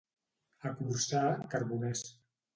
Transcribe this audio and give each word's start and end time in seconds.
A 0.69 0.71
Corçà, 0.79 1.21
carboners. 1.53 2.05